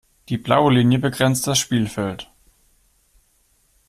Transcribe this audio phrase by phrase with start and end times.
[0.29, 2.27] Die blaue Linie begrenzt das Spielfeld.